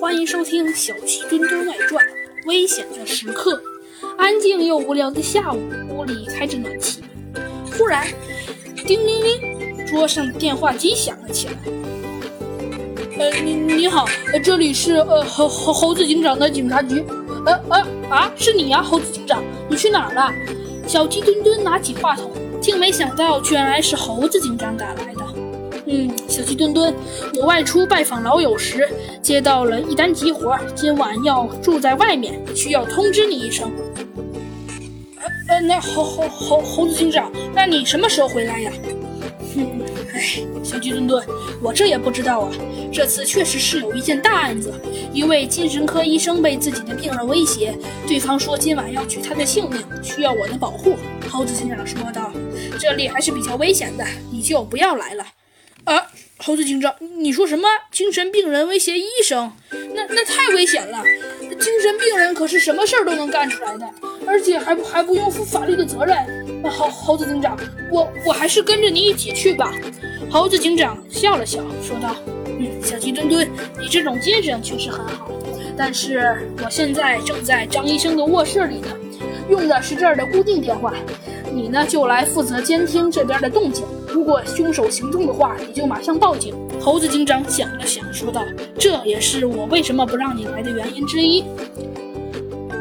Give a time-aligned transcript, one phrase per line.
[0.00, 2.02] 欢迎收听《小鸡墩墩外传》。
[2.46, 3.62] 危险的时刻，
[4.16, 7.02] 安静又无聊的下午，屋里开着暖气。
[7.76, 8.06] 忽然，
[8.74, 11.52] 叮铃铃，桌上电话机响了起来。
[13.18, 14.06] 呃，你你好，
[14.42, 17.04] 这里是呃猴猴猴子警长的警察局。
[17.44, 20.32] 呃呃啊，是你呀，猴子警长，你去哪儿了？
[20.88, 25.19] 小鸡墩墩拿起话筒，竟没想到居然是猴子警长打来的。
[25.92, 26.94] 嗯，小鸡墩墩，
[27.34, 28.88] 我外出拜访老友时，
[29.20, 33.68] 接到了一单急活，今晚要住在外面，需要通知你一声。
[35.18, 38.72] 呃呃，那猴猴猴猴子警长，那你什么时候回来呀？
[39.52, 39.66] 哼，
[40.14, 40.22] 哎，
[40.62, 41.26] 小鸡墩墩，
[41.60, 42.52] 我这也不知道啊。
[42.92, 44.72] 这次确实是有一件大案子，
[45.12, 50.94] 一位精神科医生被自己的病人威胁，对方说今晚要取他的性命，需要我的保护。
[51.28, 52.30] 猴子警长说道
[52.78, 55.26] ：“这里还是比较危险的，你就不要来了。”
[55.90, 56.06] 啊，
[56.38, 57.68] 猴子警长，你说什么？
[57.90, 59.50] 精神病人威胁医生？
[59.92, 61.02] 那那太危险了！
[61.58, 63.90] 精神病人可是什么事儿都能干出来的，
[64.24, 66.16] 而且还不还不用负法律的责任。
[66.62, 67.58] 那猴猴子警长，
[67.90, 69.74] 我我还是跟着你一起去吧。
[70.30, 72.14] 猴子警长笑了笑，说道
[72.46, 75.28] ：“嗯，小鸡墩墩，你这种精神确实很好，
[75.76, 78.96] 但是我现在正在张医生的卧室里呢，
[79.48, 80.94] 用的是这儿的固定电话。
[81.52, 86.54] 你呢，就来负责监听这边的动静。”如果凶手行动的话，你就马上报警。
[86.80, 88.44] 猴子警长想了想，说道
[88.78, 91.44] ：“这也是我为什么不让你来的原因之一。”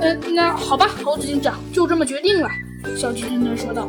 [0.00, 2.48] 呃，那好吧，猴子警长就这么决定了。”
[2.96, 3.88] 小鸡墩墩说道。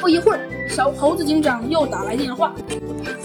[0.00, 2.54] 不一会儿，小猴子警长又打来电话：“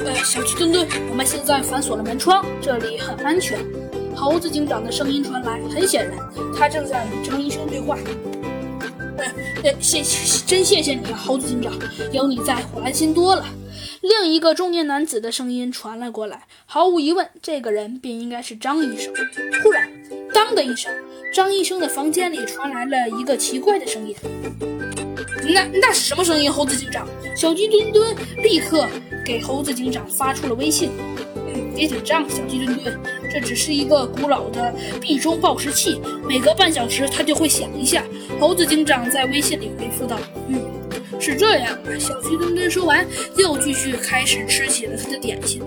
[0.04, 3.60] 呃，小鸡墩墩，我们现在反锁了门窗，这里很安全。”
[4.16, 6.18] 猴子警长的声音传来，很显然，
[6.58, 7.98] 他正在与张医生对话。
[9.64, 11.74] 呃，谢谢，真谢谢你啊，猴子警长，
[12.12, 13.46] 有你在，我安心多了。
[14.02, 19.14] 另一个中年男子的声音传了过来，毫无疑问，这个人便应该是张医生。
[19.64, 19.90] 忽然，
[20.34, 20.92] 当的一声，
[21.34, 24.16] 张医生的房间里传来了一个奇怪的声音。
[25.54, 26.52] 那那是什么声音？
[26.52, 28.88] 猴子警长，小鸡墩墩立刻
[29.26, 30.90] 给猴子警长发出了微信。
[31.76, 33.00] 别紧张，小鸡墩墩，
[33.32, 38.04] 这只是一个古老的壁钟报时器，每隔半小时它就会响一下。
[38.40, 40.18] 猴子警长在微信里回复道
[40.50, 40.62] ：“嗯，
[41.20, 43.06] 是这样。”小鸡墩墩说完，
[43.38, 45.62] 又继续开始吃起了他的点心。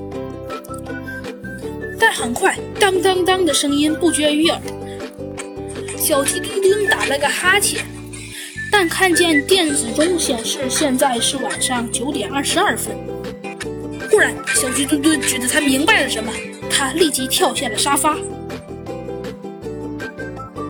[1.99, 4.61] 但很快，当当当的声音不绝于耳。
[5.97, 7.85] 小鸡墩墩打了个哈欠，
[8.71, 12.95] 但看见电子钟显示现在是晚上九点二十二分。
[14.15, 16.33] 突然，小鸡墩墩觉得他明白了什么，
[16.71, 18.17] 他立即跳下了沙发。